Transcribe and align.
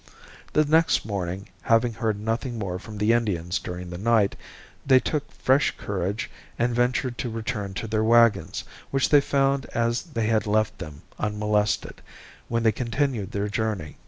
The 0.53 0.65
next 0.65 1.05
morning, 1.05 1.49
having 1.61 1.93
heard 1.93 2.19
nothing 2.19 2.57
more 2.57 2.79
from 2.79 2.97
the 2.97 3.13
Indians 3.13 3.59
during 3.59 3.91
the 3.91 3.99
night, 3.99 4.35
they 4.83 4.99
took 4.99 5.31
fresh 5.31 5.75
courage 5.77 6.27
and 6.57 6.73
ventured 6.73 7.19
to 7.19 7.29
return 7.29 7.75
to 7.75 7.85
their 7.85 8.03
wagons, 8.03 8.63
which 8.89 9.09
they 9.09 9.21
found 9.21 9.67
as 9.75 10.01
they 10.01 10.25
had 10.25 10.47
left 10.47 10.79
them 10.79 11.03
unmolested, 11.19 12.01
when 12.47 12.63
they 12.63 12.71
continued 12.71 13.29
their 13.31 13.47
journey. 13.47 13.99